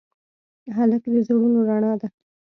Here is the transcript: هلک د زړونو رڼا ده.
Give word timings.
هلک 0.75 1.03
د 1.13 1.15
زړونو 1.27 1.59
رڼا 1.69 1.93
ده. 2.01 2.07